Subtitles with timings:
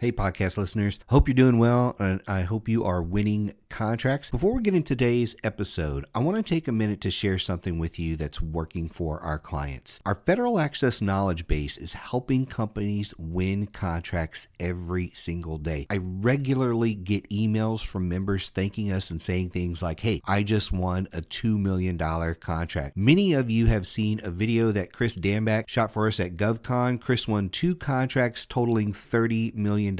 [0.00, 0.98] Hey, podcast listeners.
[1.08, 4.30] Hope you're doing well, and I hope you are winning contracts.
[4.30, 7.78] Before we get into today's episode, I want to take a minute to share something
[7.78, 10.00] with you that's working for our clients.
[10.04, 15.86] Our federal access knowledge base is helping companies win contracts every single day.
[15.88, 20.72] I regularly get emails from members thanking us and saying things like, Hey, I just
[20.72, 22.96] won a $2 million contract.
[22.96, 27.00] Many of you have seen a video that Chris Danback shot for us at GovCon.
[27.00, 29.96] Chris won two contracts totaling $30 million.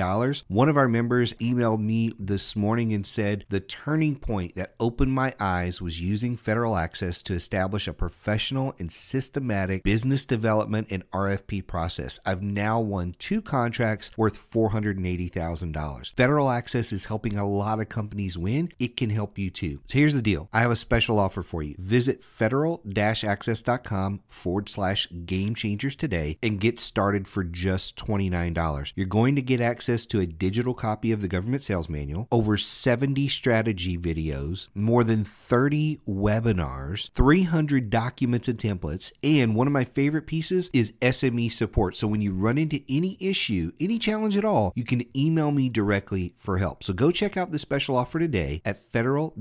[0.49, 5.13] One of our members emailed me this morning and said the turning point that opened
[5.13, 11.09] my eyes was using federal access to establish a professional and systematic business development and
[11.11, 12.19] RFP process.
[12.25, 16.17] I've now won two contracts worth $480,000.
[16.17, 18.73] Federal access is helping a lot of companies win.
[18.79, 19.81] It can help you too.
[19.89, 21.75] So here's the deal I have a special offer for you.
[21.79, 28.93] Visit federal access.com forward slash game changers today and get started for just $29.
[28.95, 32.57] You're going to get access to a digital copy of the government sales manual, over
[32.57, 39.83] 70 strategy videos, more than 30 webinars, 300 documents and templates, and one of my
[39.83, 41.97] favorite pieces is SME support.
[41.97, 45.69] So when you run into any issue, any challenge at all, you can email me
[45.69, 46.85] directly for help.
[46.85, 49.35] So go check out the special offer today at federal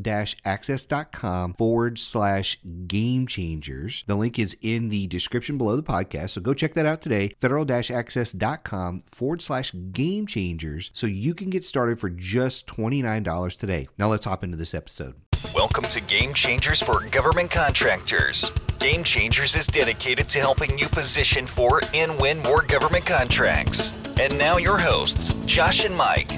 [0.44, 4.04] access.com forward slash game changers.
[4.08, 6.32] The link is in the description below the podcast.
[6.32, 7.36] So go check that out today.
[7.40, 13.88] Federal access.com forward slash game changers so you can get started for just $29 today.
[14.00, 15.16] Now let's hop into this episode.
[15.54, 18.50] Welcome to Game Changers for Government Contractors.
[18.80, 23.92] Game Changers is dedicated to helping you position for and win more government contracts.
[24.18, 26.32] And now your hosts, Josh and Mike.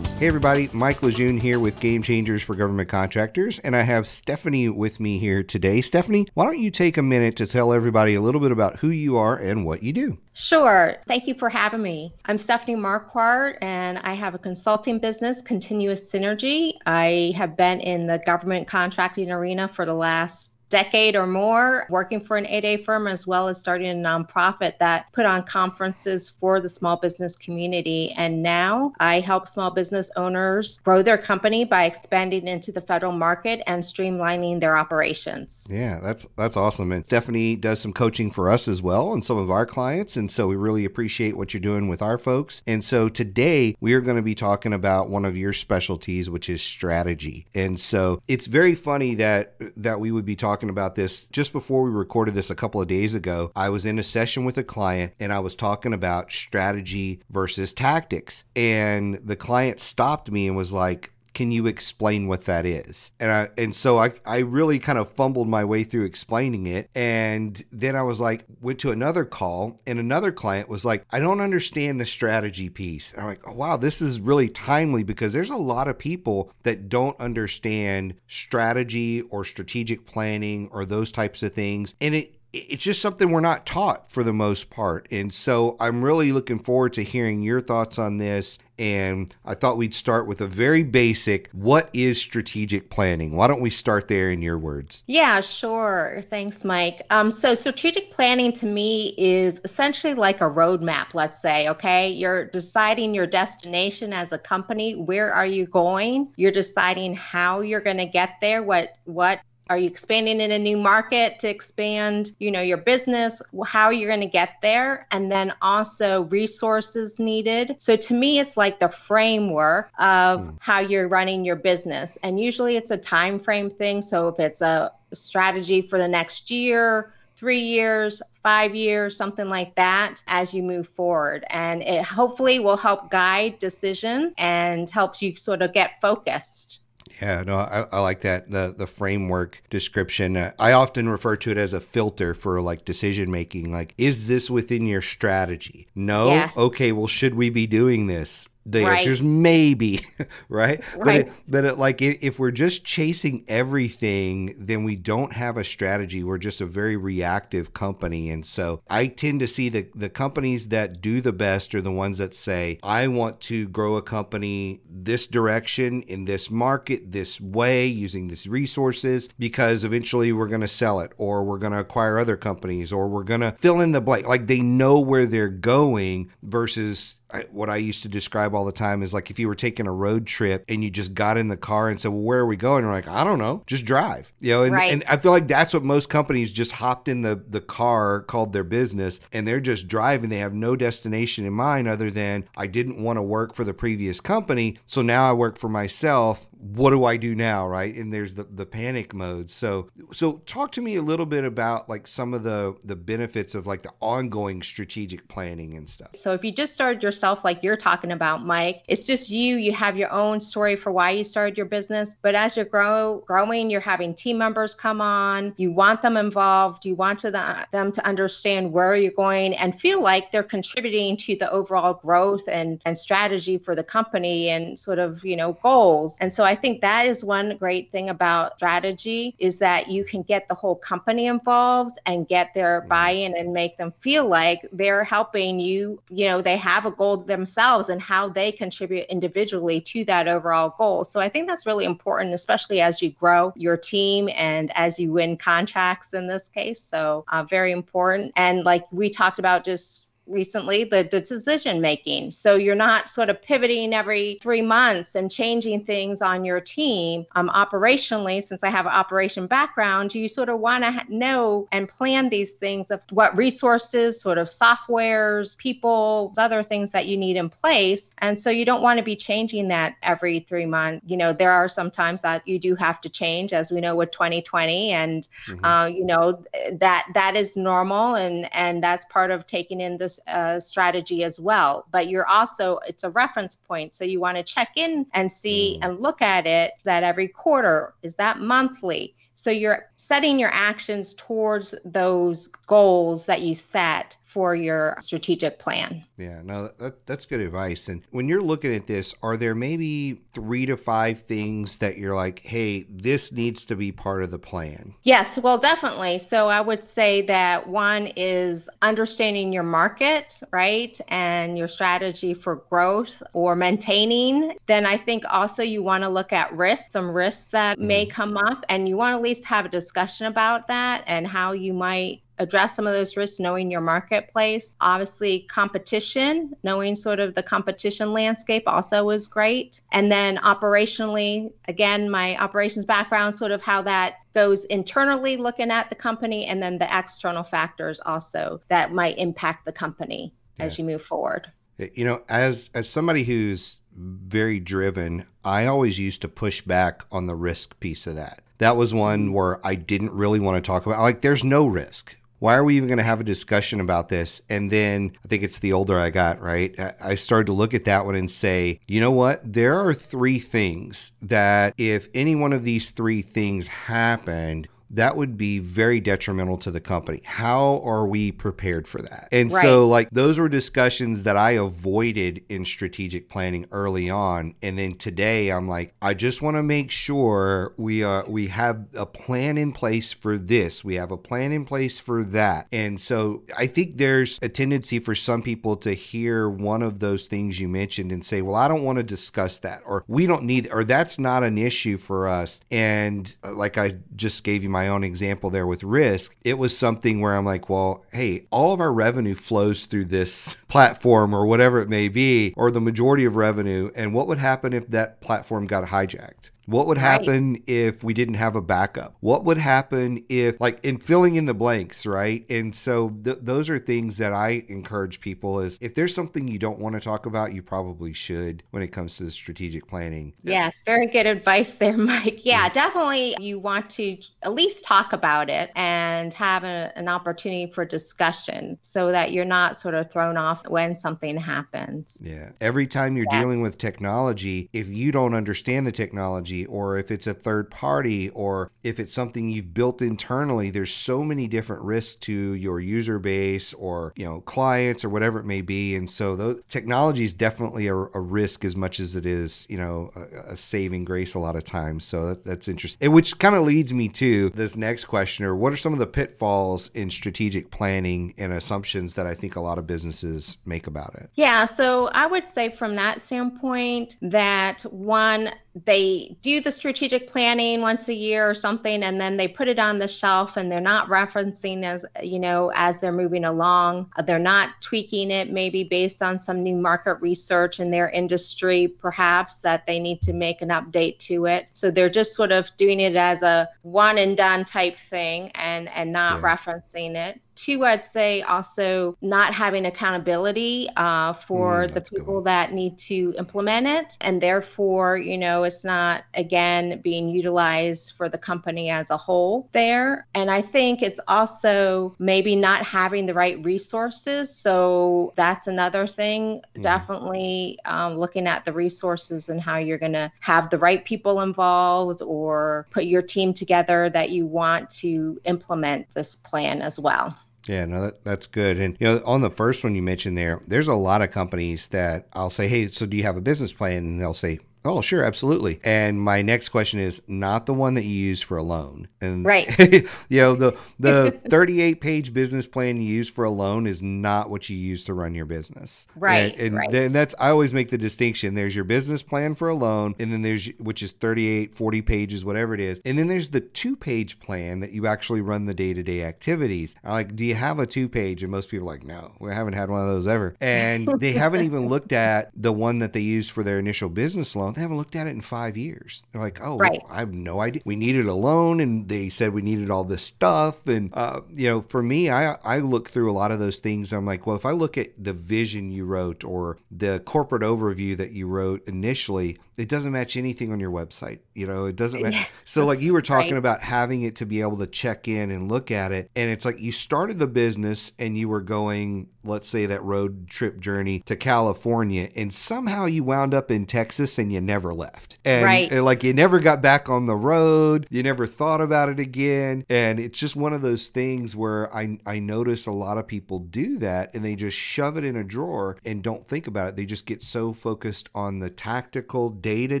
[0.24, 4.70] Hey everybody, Mike Lejeune here with Game Changers for Government Contractors, and I have Stephanie
[4.70, 5.82] with me here today.
[5.82, 8.88] Stephanie, why don't you take a minute to tell everybody a little bit about who
[8.88, 10.16] you are and what you do?
[10.32, 10.96] Sure.
[11.06, 12.14] Thank you for having me.
[12.24, 16.72] I'm Stephanie Marquardt, and I have a consulting business, Continuous Synergy.
[16.86, 22.20] I have been in the government contracting arena for the last decade or more working
[22.20, 26.60] for an 8A firm as well as starting a nonprofit that put on conferences for
[26.60, 28.12] the small business community.
[28.12, 33.12] And now I help small business owners grow their company by expanding into the federal
[33.12, 35.66] market and streamlining their operations.
[35.70, 36.92] Yeah, that's that's awesome.
[36.92, 40.16] And Stephanie does some coaching for us as well and some of our clients.
[40.16, 42.62] And so we really appreciate what you're doing with our folks.
[42.66, 46.48] And so today we are going to be talking about one of your specialties, which
[46.48, 47.46] is strategy.
[47.54, 51.52] And so it's very funny that that we would be talking talking about this just
[51.52, 53.50] before we recorded this a couple of days ago.
[53.56, 57.74] I was in a session with a client and I was talking about strategy versus
[57.74, 58.44] tactics.
[58.54, 63.12] And the client stopped me and was like, can you explain what that is?
[63.20, 66.88] And I and so I I really kind of fumbled my way through explaining it.
[66.94, 71.20] And then I was like, went to another call, and another client was like, I
[71.20, 73.12] don't understand the strategy piece.
[73.12, 76.52] And I'm like, oh, wow, this is really timely because there's a lot of people
[76.62, 81.94] that don't understand strategy or strategic planning or those types of things.
[82.00, 85.08] And it it's just something we're not taught for the most part.
[85.10, 88.58] And so I'm really looking forward to hearing your thoughts on this.
[88.76, 93.36] And I thought we'd start with a very basic what is strategic planning?
[93.36, 95.04] Why don't we start there in your words?
[95.06, 96.22] Yeah, sure.
[96.28, 97.02] Thanks, Mike.
[97.10, 102.10] Um, so, strategic planning to me is essentially like a roadmap, let's say, okay?
[102.10, 104.96] You're deciding your destination as a company.
[104.96, 106.32] Where are you going?
[106.34, 110.58] You're deciding how you're going to get there, what, what are you expanding in a
[110.58, 113.40] new market to expand you know your business?
[113.64, 115.06] How you're going to get there?
[115.10, 117.76] And then also resources needed.
[117.78, 120.56] So to me it's like the framework of mm.
[120.60, 122.18] how you're running your business.
[122.22, 124.02] And usually it's a time frame thing.
[124.02, 129.74] So if it's a strategy for the next year three years five years something like
[129.74, 131.44] that as you move forward.
[131.50, 136.80] And it hopefully will help guide decision and helps you sort of get focused
[137.20, 140.36] yeah, no, I, I, like that the the framework description.
[140.36, 143.72] Uh, I often refer to it as a filter for like decision making.
[143.72, 145.88] Like, is this within your strategy?
[145.94, 146.28] No.
[146.28, 146.56] Yes.
[146.56, 146.92] Okay.
[146.92, 148.48] Well, should we be doing this?
[148.66, 148.96] The right.
[148.98, 150.00] answer's maybe
[150.48, 150.82] right?
[150.96, 155.56] right, but it, but it, like if we're just chasing everything then we don't have
[155.56, 159.88] a strategy we're just a very reactive company and so i tend to see the
[159.94, 163.96] the companies that do the best are the ones that say i want to grow
[163.96, 170.48] a company this direction in this market this way using these resources because eventually we're
[170.48, 173.52] going to sell it or we're going to acquire other companies or we're going to
[173.52, 178.02] fill in the blank like they know where they're going versus I, what I used
[178.04, 180.84] to describe all the time is like if you were taking a road trip and
[180.84, 182.92] you just got in the car and said, "Well, where are we going?" And we're
[182.92, 184.92] like, "I don't know, just drive." You know, and, Right.
[184.92, 188.52] and I feel like that's what most companies just hopped in the the car called
[188.52, 190.30] their business and they're just driving.
[190.30, 193.74] They have no destination in mind other than I didn't want to work for the
[193.74, 196.46] previous company, so now I work for myself.
[196.64, 197.94] What do I do now, right?
[197.94, 199.50] And there's the the panic mode.
[199.50, 203.54] So so talk to me a little bit about like some of the the benefits
[203.54, 206.08] of like the ongoing strategic planning and stuff.
[206.14, 209.72] So if you just started yourself like you're talking about, Mike, it's just you, you
[209.72, 213.68] have your own story for why you started your business, but as you're grow growing,
[213.68, 217.92] you're having team members come on, you want them involved, you want to the, them
[217.92, 222.80] to understand where you're going and feel like they're contributing to the overall growth and
[222.86, 226.16] and strategy for the company and sort of, you know, goals.
[226.20, 230.22] And so I think that is one great thing about strategy is that you can
[230.22, 232.88] get the whole company involved and get their Mhm.
[232.88, 237.16] buy-in and make them feel like they're helping you, you know, they have a goal
[237.18, 241.04] themselves and how they contribute individually to that overall goal.
[241.04, 245.12] So I think that's really important, especially as you grow your team and as you
[245.12, 246.80] win contracts in this case.
[246.82, 248.32] So uh, very important.
[248.36, 252.30] And like we talked about just recently the, the decision making.
[252.30, 257.26] So you're not sort of pivoting every three months and changing things on your team
[257.34, 261.68] um, operationally since i have an operation background you sort of want to ha- know
[261.72, 267.16] and plan these things of what resources sort of softwares people other things that you
[267.16, 268.14] need in place?
[268.18, 271.50] And so you don't want to be changing that every three months you know there
[271.50, 275.28] are some times that you do have to change as we know with 2020 and
[275.48, 275.60] Mhm.
[275.64, 276.42] uh, you know
[276.72, 281.38] that that is normal and and that's part of taking in this uh, strategy as
[281.40, 285.30] well but you're also it's a reference point so you want to check in and
[285.30, 285.86] see Mm.
[285.86, 291.14] and look at it that every quarter is that monthly so you're setting your actions
[291.14, 297.38] towards those goals that you set for your strategic plan Yeah, no, that, that's good
[297.38, 297.88] advice.
[297.88, 302.16] And when you're looking at this, are there maybe three to five things that you're
[302.16, 304.94] like, hey, this needs to be part of the plan?
[305.04, 306.18] Yes, well, definitely.
[306.18, 311.00] So I would say that one is understanding your market, right?
[311.08, 314.56] And your strategy for growth or maintaining.
[314.66, 318.14] Then I think also you want to look at risks, some risks that may mm-hmm.
[318.14, 321.52] come up, and you want to at least have a discussion about that and how
[321.52, 327.34] you might address some of those risks knowing your marketplace obviously competition knowing sort of
[327.34, 333.62] the competition landscape also is great and then operationally again my operations background sort of
[333.62, 338.92] how that goes internally looking at the company and then the external factors also that
[338.92, 344.60] might impact the company as you move forward You know, as as somebody who's very
[344.60, 348.42] driven, I always used to push back on the risk piece of that.
[348.58, 349.34] That was one mm-hmm.
[349.34, 351.00] where I didn't really want to talk about.
[351.00, 352.16] Like, there's no risk.
[352.44, 354.42] Why are we even going to have a discussion about this?
[354.50, 356.78] And then I think it's the older I got, right?
[357.00, 359.40] I- started to look at that one and say, you know what?
[359.50, 365.36] There are three things that if any one of these three things happened, that would
[365.36, 367.20] be very detrimental to the company.
[367.24, 369.28] How are we prepared for that?
[369.32, 374.54] And so, like, those were discussions that I avoided in strategic planning early on.
[374.62, 378.86] And then today, I'm like, I just want to make sure we are we have
[378.94, 380.84] a plan in place for this.
[380.84, 382.68] We have a plan in place for that.
[382.72, 387.26] And so, I think there's a tendency for some people to hear one of those
[387.26, 390.44] things you mentioned and say, "Well, I don't want to discuss that," or "We don't
[390.44, 394.70] need," or "That's not an issue for us." And uh, like I just gave you
[394.70, 398.72] my own example there with risk, it was something where I'm like, well, hey, all
[398.72, 403.24] of our revenue flows through this platform or whatever it may be, or the majority
[403.24, 403.90] of revenue.
[403.94, 406.50] And what would happen if that platform got hijacked?
[406.66, 407.02] What would Right.
[407.02, 409.16] happen if we didn't have a backup?
[409.20, 412.44] What would happen if, like, in filling in the blanks, right?
[412.48, 416.58] And so th- those are things that I encourage people is if there's something you
[416.58, 420.34] don't want to talk about, you probably should when it comes to strategic planning.
[420.42, 422.44] Yes, very good advice there, Mike.
[422.44, 423.36] Yeah, definitely.
[423.38, 428.78] You want to at least talk about it and have a, an opportunity for discussion
[428.82, 432.16] so that you're not sort of thrown off when something happens.
[432.20, 432.50] Yeah.
[432.60, 433.40] Every time you're Yeah.
[433.40, 438.28] dealing with technology, if you don't understand the technology or if it's a third party
[438.30, 443.18] or if it's something you've built internally, there's so many different risks to your user
[443.18, 445.96] base or, you know, clients or whatever it may be.
[445.96, 449.78] And so those technology is definitely a, a risk as much as it is, you
[449.78, 452.04] know, a, a saving grace a lot of times.
[452.04, 453.04] So that, that's interesting.
[453.04, 455.98] And Which kind of leads me to this next question or what are some of
[455.98, 460.86] the pitfalls in strategic planning and assumptions that I think a lot of businesses make
[460.86, 461.30] about it?
[461.34, 465.50] Yeah, so I would say from that standpoint that one,
[465.84, 469.78] they do the strategic planning once a year or something and then they put it
[469.78, 474.10] on the shelf and they're not referencing as you know as they're moving along.
[474.24, 479.54] They're not tweaking it maybe based on some new market research in their industry perhaps
[479.56, 481.70] that they need to make an update to it.
[481.72, 485.88] So they're just sort of doing it as a one and done type thing and
[485.88, 486.54] and not yeah.
[486.56, 492.72] referencing it Two, I'd say also not having accountability uh, for mm, the people that
[492.72, 494.16] need to implement it.
[494.20, 499.68] And therefore, you know, it's not, again, being utilized for the company as a whole
[499.72, 500.26] there.
[500.34, 504.54] And I think it's also maybe not having the right resources.
[504.54, 506.62] So that's another thing.
[506.76, 506.82] Mm.
[506.82, 511.40] Definitely um, looking at the resources and how you're going to have the right people
[511.40, 517.36] involved or put your team together that you want to implement this plan as well.
[517.68, 518.78] Yeah, no, that, that's good.
[518.78, 521.86] And you know, on the first one you mentioned there, there's a lot of companies
[521.88, 525.00] that I'll say, "Hey, so do you have a business plan?" And they'll say, Oh,
[525.00, 525.80] sure, absolutely.
[525.82, 529.08] And my next question is not the one that you use for a loan.
[529.20, 529.66] And right,
[530.28, 534.50] you know the the 38 page business plan you use for a loan is not
[534.50, 536.06] what you use to run your business.
[536.14, 537.12] Right, and, and right.
[537.12, 538.54] that's I always make the distinction.
[538.54, 542.44] There's your business plan for a loan, and then there's which is 38, 40 pages,
[542.44, 545.74] whatever it is, and then there's the two page plan that you actually run the
[545.74, 546.94] day to day activities.
[547.02, 548.42] I'm like, do you have a two page?
[548.42, 551.32] And most people are like, no, we haven't had one of those ever, and they
[551.32, 554.80] haven't even looked at the one that they used for their initial business loan they
[554.82, 556.22] haven't looked at it in five years.
[556.32, 557.02] They're like, oh, right.
[557.08, 557.82] I have no idea.
[557.84, 560.86] We needed a loan, and they said we needed all this stuff.
[560.86, 564.12] And uh, you know, for me, I I look through a lot of those things.
[564.12, 568.16] I'm like, well, if I look at the vision you wrote or the corporate overview
[568.16, 571.40] that you wrote initially, it doesn't match anything on your website.
[571.54, 572.50] You know, it doesn't match.
[572.64, 573.58] So, like you were talking right.
[573.58, 576.64] about having it to be able to check in and look at it, and it's
[576.64, 581.20] like you started the business and you were going, let's say that road trip journey
[581.20, 585.38] to California, and somehow you wound up in Texas and you never left.
[585.44, 585.92] And, right.
[585.92, 589.84] and like you never got back on the road, you never thought about it again,
[589.88, 593.58] and it's just one of those things where I I notice a lot of people
[593.58, 596.96] do that and they just shove it in a drawer and don't think about it.
[596.96, 600.00] They just get so focused on the tactical day to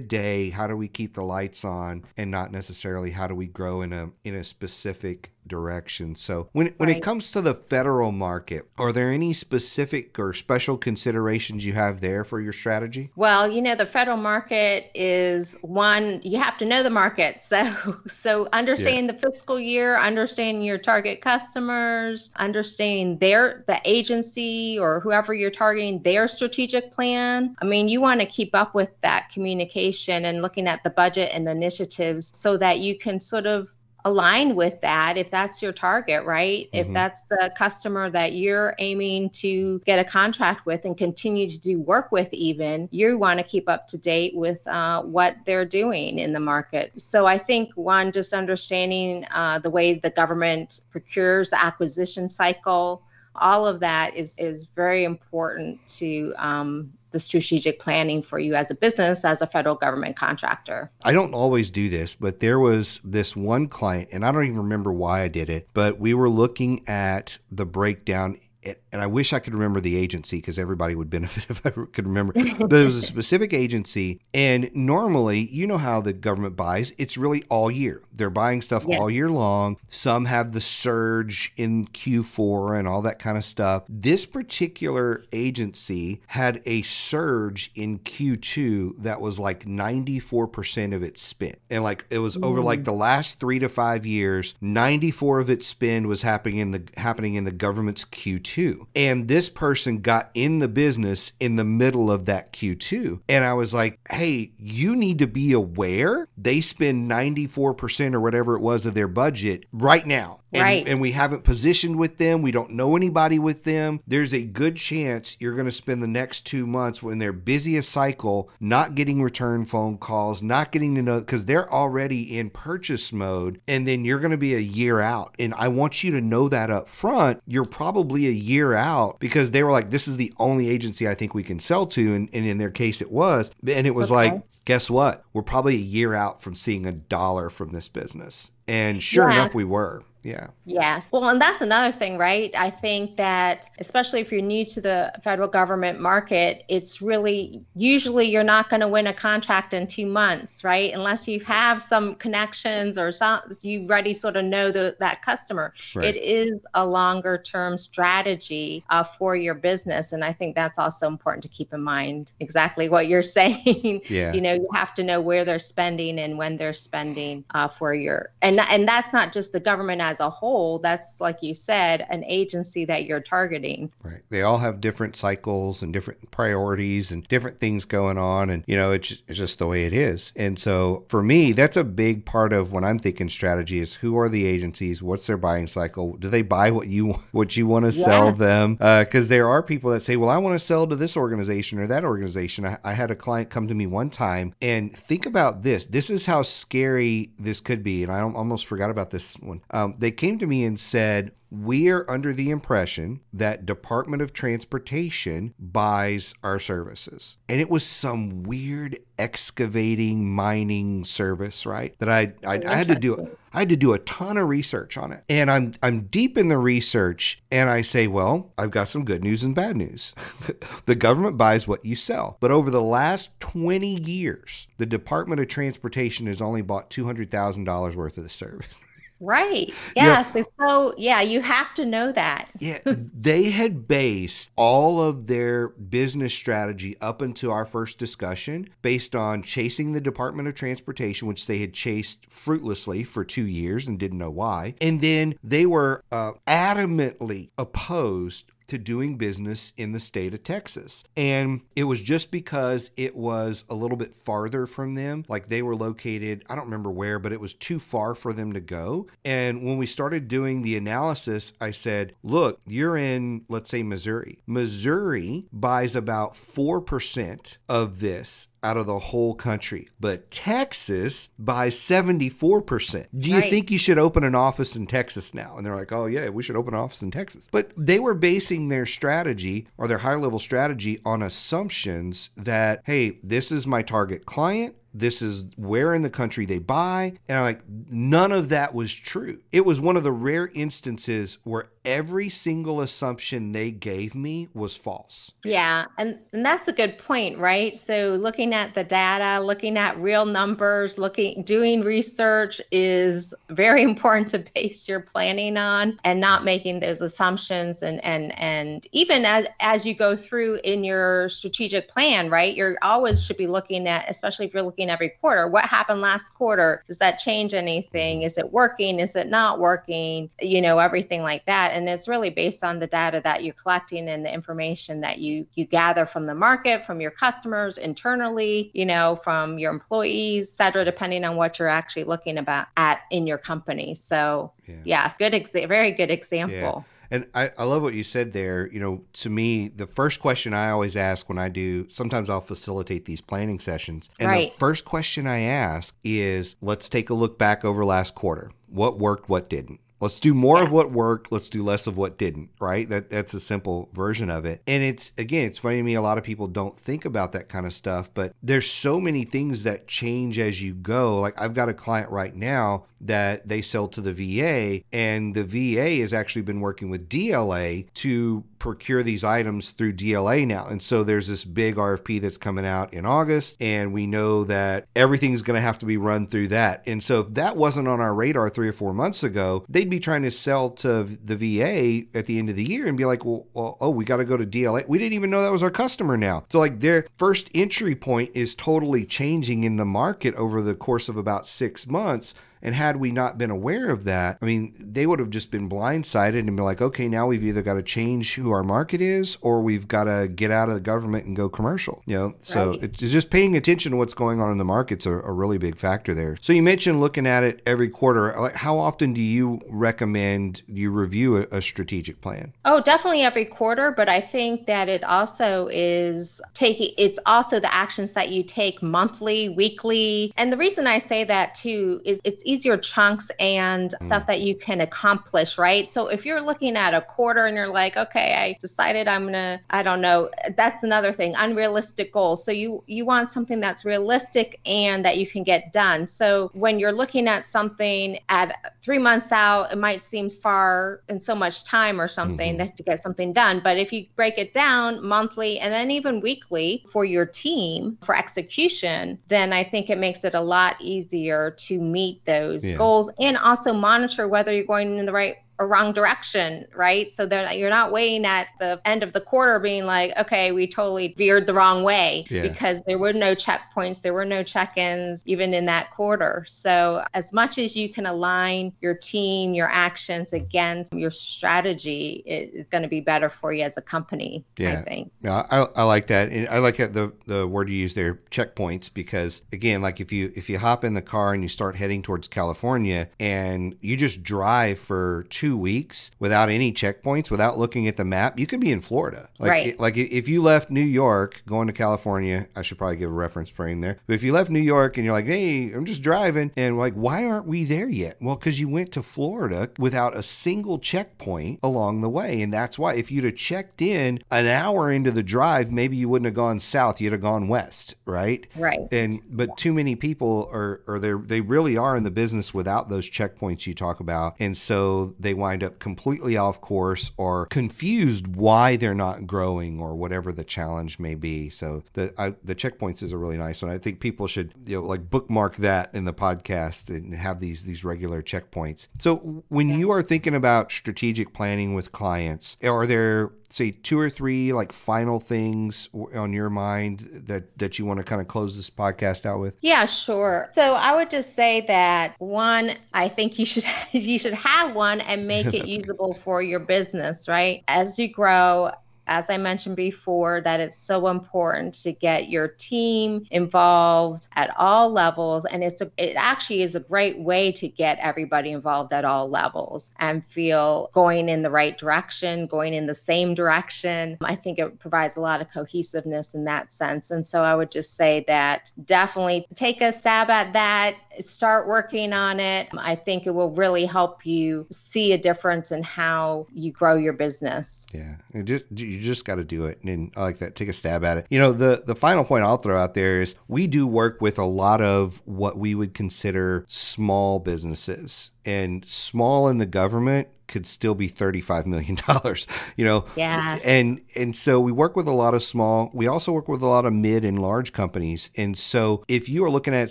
[0.00, 3.82] day, how do we keep the lights on, and not necessarily how do we grow
[3.82, 6.16] in a in a specific direction.
[6.16, 6.98] So when when right.
[6.98, 12.00] it comes to the federal market, are there any specific or special considerations you have
[12.00, 13.10] there for your strategy?
[13.16, 17.42] Well, you know, the federal market is one you have to know the market.
[17.42, 19.12] So so understanding yeah.
[19.12, 26.02] the fiscal year, understanding your target customers, understanding their the agency or whoever you're targeting
[26.02, 27.56] their strategic plan.
[27.60, 31.30] I mean, you want to keep up with that communication and looking at the budget
[31.32, 35.72] and the initiatives so that you can sort of align with that if that's your
[35.72, 36.66] target, right?
[36.66, 36.76] Mm-hmm.
[36.76, 41.60] If that's the customer that you're aiming to get a contract with and continue to
[41.60, 45.64] do work with, even, you want to keep up to date with uh, what they're
[45.64, 46.92] doing in the market.
[47.00, 53.02] So I think one, just understanding uh, the way the government procures the acquisition cycle
[53.36, 58.70] all of that is is very important to um, the strategic planning for you as
[58.70, 60.90] a business, as a federal government contractor.
[61.02, 64.58] I don't always do this, but there was this one client, and I don't even
[64.58, 69.32] remember why I did it, but we were looking at the breakdown and I wish
[69.32, 72.32] I could remember the agency because everybody would benefit if I could remember.
[72.32, 76.92] But it was a specific agency, and normally, you know how the government buys.
[76.98, 78.02] It's really all year.
[78.12, 78.98] They're buying stuff yes.
[78.98, 79.76] all year long.
[79.88, 83.84] Some have the surge in Q4 and all that kind of stuff.
[83.88, 91.56] This particular agency had a surge in Q2 that was like 94% of its spend,
[91.70, 92.64] and like it was over mm.
[92.64, 96.82] like the last three to five years, 94 of its spend was happening in the
[96.96, 98.86] happening in the government's Q2 Q2.
[98.94, 103.20] And this person got in the business in the middle of that Q2.
[103.28, 108.56] And I was like, hey, you need to be aware they spend 94% or whatever
[108.56, 110.88] it was of their budget right now and, right.
[110.88, 112.42] and we haven't positioned with them.
[112.42, 114.00] We don't know anybody with them.
[114.06, 117.90] There's a good chance you're going to spend the next two months when their busiest
[117.90, 123.12] cycle not getting return phone calls, not getting to know because they're already in purchase
[123.12, 125.34] mode, and then you're going to be a year out.
[125.38, 127.42] And I want you to know that up front.
[127.46, 131.14] You're probably a year out because they were like, "This is the only agency I
[131.14, 133.50] think we can sell to," and, and in their case, it was.
[133.66, 134.30] And it was okay.
[134.30, 135.24] like, guess what?
[135.32, 138.50] We're probably a year out from seeing a dollar from this business.
[138.66, 139.42] And sure yeah.
[139.42, 140.02] enough, we were.
[140.24, 140.46] Yeah.
[140.64, 141.08] Yes.
[141.12, 142.50] Well, and that's another thing, right?
[142.56, 148.26] I think that especially if you're new to the federal government market, it's really usually
[148.26, 150.94] you're not going to win a contract in two months, right?
[150.94, 155.74] Unless you have some connections or some you already sort of know the, that customer.
[155.94, 156.14] Right.
[156.14, 161.06] It is a longer term strategy uh, for your business, and I think that's also
[161.06, 162.32] important to keep in mind.
[162.40, 164.00] Exactly what you're saying.
[164.08, 164.32] Yeah.
[164.32, 167.92] you know, you have to know where they're spending and when they're spending uh, for
[167.92, 170.78] your and and that's not just the government as a whole.
[170.78, 173.90] That's like you said, an agency that you're targeting.
[174.02, 174.22] Right.
[174.30, 178.76] They all have different cycles and different priorities and different things going on, and you
[178.76, 180.32] know, it's it's just the way it is.
[180.36, 184.16] And so for me, that's a big part of when I'm thinking strategy is who
[184.18, 187.84] are the agencies, what's their buying cycle, do they buy what you what you want
[187.84, 188.04] to yeah.
[188.04, 188.74] sell them?
[188.74, 191.78] Because uh, there are people that say, well, I want to sell to this organization
[191.78, 192.66] or that organization.
[192.66, 195.86] I, I had a client come to me one time and think about this.
[195.86, 199.60] This is how scary this could be, and I almost forgot about this one.
[199.70, 204.34] Um, they came to me and said, we are under the impression that Department of
[204.34, 207.38] Transportation buys our services.
[207.48, 211.98] And it was some weird excavating mining service, right?
[212.00, 214.98] That I I, I had to do I had to do a ton of research
[214.98, 215.24] on it.
[215.30, 219.22] And I'm I'm deep in the research and I say, well, I've got some good
[219.22, 220.14] news and bad news.
[220.84, 222.36] the government buys what you sell.
[222.40, 228.18] But over the last 20 years, the Department of Transportation has only bought $200,000 worth
[228.18, 228.84] of the service.
[229.24, 229.72] Right.
[229.96, 230.26] Yes.
[230.34, 230.42] Yeah.
[230.58, 232.50] So, yeah, you have to know that.
[232.58, 232.78] yeah.
[233.24, 239.42] They had based all of their business strategy up until our first discussion based on
[239.42, 244.18] chasing the Department of Transportation, which they had chased fruitlessly for two years and didn't
[244.18, 244.74] know why.
[244.80, 251.04] And then they were uh, adamantly opposed to doing business in the state of Texas.
[251.16, 255.24] And it was just because it was a little bit farther from them.
[255.28, 258.52] Like they were located, I don't remember where, but it was too far for them
[258.52, 259.06] to go.
[259.24, 264.38] And when we started doing the analysis, I said, look, you're in, let's say, Missouri.
[264.46, 269.88] Missouri buys about 4% of this out of the whole country.
[270.00, 273.06] But Texas by 74%.
[273.16, 273.50] Do you right.
[273.50, 275.56] think you should open an office in Texas now?
[275.56, 277.48] And they're like, oh, yeah, we should open an office in Texas.
[277.52, 283.18] But they were basing their strategy or their high level strategy on assumptions that, hey,
[283.22, 287.14] this is my target client this is where in the country they buy.
[287.28, 289.40] And I'm like, none of that was true.
[289.50, 294.76] It was one of the rare instances where every single assumption they gave me was
[294.76, 295.32] false.
[295.44, 295.86] Yeah.
[295.98, 297.74] And, and that's a good point, right?
[297.74, 304.30] So looking at the data, looking at real numbers, looking, doing research is very important
[304.30, 307.82] to base your planning on and not making those assumptions.
[307.82, 312.76] And, and, and even as, as you go through in your strategic plan, right, you're
[312.82, 315.48] always should be looking at, especially if you're looking every quarter.
[315.48, 316.82] What happened last quarter?
[316.86, 318.22] Does that change anything?
[318.22, 319.00] Is it working?
[319.00, 320.30] Is it not working?
[320.40, 321.73] You know, everything like that.
[321.74, 325.46] And it's really based on the data that you're collecting and the information that you
[325.54, 330.84] you gather from the market, from your customers internally, you know, from your employees, etc.
[330.84, 333.94] Depending on what you're actually looking about at in your company.
[333.94, 336.84] So yeah, yes, good, exa- very good example.
[336.86, 336.90] Yeah.
[337.10, 338.68] And I, I love what you said there.
[338.72, 342.40] You know, to me, the first question I always ask when I do, sometimes I'll
[342.40, 344.10] facilitate these planning sessions.
[344.18, 344.52] And right.
[344.52, 348.50] the first question I ask is let's take a look back over last quarter.
[348.68, 349.80] What worked, what didn't?
[350.04, 350.64] Let's do more yeah.
[350.64, 351.32] of what worked.
[351.32, 352.50] Let's do less of what didn't.
[352.60, 352.86] Right?
[352.88, 354.62] That that's a simple version of it.
[354.66, 355.94] And it's again, it's funny to me.
[355.94, 359.24] A lot of people don't think about that kind of stuff, but there's so many
[359.24, 361.20] things that change as you go.
[361.20, 365.44] Like I've got a client right now that they sell to the VA, and the
[365.44, 370.66] VA has actually been working with DLA to procure these items through DLA now.
[370.66, 374.86] And so there's this big RFP that's coming out in August, and we know that
[374.96, 376.82] everything's going to have to be run through that.
[376.86, 380.00] And so if that wasn't on our radar three or four months ago, they'd be
[380.00, 383.24] trying to sell to the VA at the end of the year and be like,
[383.24, 384.86] well, well oh, we got to go to DLA.
[384.88, 386.44] We didn't even know that was our customer now.
[386.50, 391.08] So, like, their first entry point is totally changing in the market over the course
[391.08, 395.06] of about six months and had we not been aware of that, I mean, they
[395.06, 398.34] would have just been blindsided and be like, okay, now we've either got to change
[398.34, 401.48] who our market is or we've got to get out of the government and go
[401.48, 402.02] commercial.
[402.06, 402.82] You know, so right.
[402.82, 405.76] it's just paying attention to what's going on in the markets are a really big
[405.76, 406.36] factor there.
[406.40, 408.34] So you mentioned looking at it every quarter.
[408.38, 412.54] Like, how often do you recommend you review a, a strategic plan?
[412.64, 416.94] Oh, definitely every quarter, but I think that it also is taking.
[416.96, 421.54] It's also the actions that you take monthly, weekly, and the reason I say that
[421.54, 424.06] too is it's easier chunks and mm.
[424.06, 425.88] stuff that you can accomplish, right?
[425.88, 429.60] So if you're looking at a quarter and you're like, okay, I decided I'm gonna,
[429.70, 432.44] I don't know, that's another thing, unrealistic goals.
[432.44, 436.06] So you you want something that's realistic and that you can get done.
[436.06, 441.20] So when you're looking at something at three months out, it might seem far in
[441.20, 442.74] so much time or something mm-hmm.
[442.76, 443.60] to get something done.
[443.62, 448.14] But if you break it down monthly and then even weekly for your team for
[448.16, 452.76] execution, then I think it makes it a lot easier to meet those yeah.
[452.76, 457.10] goals and also monitor whether you're going in the right a wrong direction, right?
[457.10, 460.66] So that you're not waiting at the end of the quarter being like, okay, we
[460.66, 462.42] totally veered the wrong way yeah.
[462.42, 466.44] because there were no checkpoints, there were no check-ins even in that quarter.
[466.48, 472.68] So as much as you can align your team, your actions against your strategy, it's
[472.70, 474.44] going to be better for you as a company.
[474.58, 475.12] Yeah, I think.
[475.22, 478.92] Yeah, I, I like that, and I like the the word you use there, checkpoints,
[478.92, 482.02] because again, like if you if you hop in the car and you start heading
[482.02, 487.86] towards California and you just drive for two two weeks without any checkpoints, without looking
[487.86, 489.28] at the map, you could be in Florida.
[489.38, 489.80] Like, right.
[489.80, 493.50] like if you left New York going to California, I should probably give a reference
[493.50, 493.98] frame there.
[494.06, 496.94] But if you left New York and you're like, hey, I'm just driving, and like,
[496.94, 498.16] why aren't we there yet?
[498.22, 502.40] Well, because you went to Florida without a single checkpoint along the way.
[502.40, 506.08] And that's why if you'd have checked in an hour into the drive, maybe you
[506.08, 508.46] wouldn't have gone south, you'd have gone west, right?
[508.56, 508.88] Right.
[508.90, 512.88] And but too many people are or they they really are in the business without
[512.88, 514.36] those checkpoints you talk about.
[514.40, 519.94] And so they wind up completely off course or confused why they're not growing or
[519.94, 521.50] whatever the challenge may be.
[521.50, 523.70] So the I, the checkpoints is a really nice one.
[523.70, 527.64] I think people should you know like bookmark that in the podcast and have these
[527.64, 528.88] these regular checkpoints.
[528.98, 529.76] So when yeah.
[529.76, 534.72] you are thinking about strategic planning with clients, are there say two or three like
[534.72, 539.24] final things on your mind that that you want to kind of close this podcast
[539.24, 539.56] out with?
[539.60, 540.50] Yeah sure.
[540.54, 545.00] So i would just say that one i think you should you should have one
[545.02, 547.62] and make it usable for your business right?
[547.68, 548.70] As you grow
[549.06, 554.90] as I mentioned before, that it's so important to get your team involved at all
[554.90, 555.44] levels.
[555.44, 559.28] And it's a, it actually is a great way to get everybody involved at all
[559.28, 564.16] levels and feel going in the right direction, going in the same direction.
[564.22, 567.10] I think it provides a lot of cohesiveness in that sense.
[567.10, 572.12] And so I would just say that definitely take a stab at that start working
[572.12, 572.68] on it.
[572.76, 577.12] I think it will really help you see a difference in how you grow your
[577.12, 577.86] business.
[577.92, 580.54] Yeah, you just you just got to do it, and I like that.
[580.54, 581.26] Take a stab at it.
[581.30, 584.38] You know, the the final point I'll throw out there is we do work with
[584.38, 590.66] a lot of what we would consider small businesses, and small in the government could
[590.66, 593.04] still be 35 million dollars you know?
[593.16, 593.58] Yeah.
[593.64, 596.66] And and so we work with a lot of small we also work with a
[596.66, 598.30] lot of mid and large companies.
[598.36, 599.90] And so if you are looking at it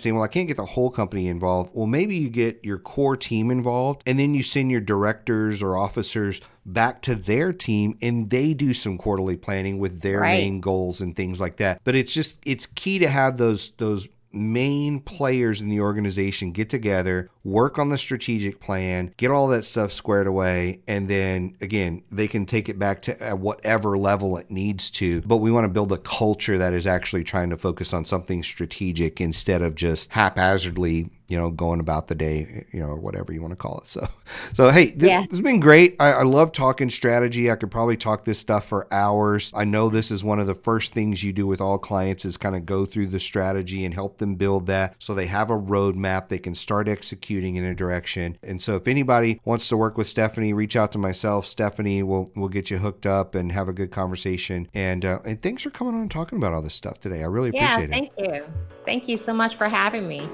[0.00, 3.16] saying well i can't get the whole company involved well maybe you get your core
[3.16, 8.30] team involved and then you send your directors or officers back to their team and
[8.30, 10.42] they do some quarterly planning with their right.
[10.42, 11.80] main goals and things like that.
[11.84, 16.70] But it's just it's key to have those those main players in the organization get
[16.70, 22.02] together, work on the strategic plan, get all that stuff squared away, and then again,
[22.10, 25.22] they can take it back to uh, whatever level it needs to.
[25.22, 28.42] But we want to build a culture that is actually trying to focus on something
[28.42, 33.32] strategic instead of just haphazardly you know, going about the day, you know, or whatever
[33.32, 33.86] you want to call it.
[33.86, 34.08] So,
[34.52, 35.20] so hey, this, yeah.
[35.22, 35.96] this has been great.
[35.98, 37.50] I, I, love talking strategy.
[37.50, 39.50] I could probably talk this stuff for hours.
[39.54, 42.36] I know this is one of the first things you do with all clients is
[42.36, 45.58] kind of go through the strategy and help them build that so they have a
[45.58, 48.36] roadmap they can start executing in a direction.
[48.42, 51.46] And so, if anybody wants to work with Stephanie, reach out to myself.
[51.46, 54.68] Stephanie will will get you hooked up and have a good conversation.
[54.74, 57.22] And uh, and thanks for coming on and talking about all this stuff today.
[57.22, 58.12] I really yeah, appreciate it.
[58.18, 58.52] Yeah, thank you.
[58.84, 60.28] Thank you so much for having me.